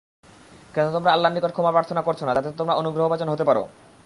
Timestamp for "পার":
3.47-3.57